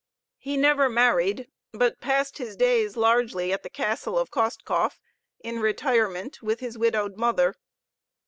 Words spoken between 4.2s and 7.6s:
Kostkov in retirement with his widowed mother.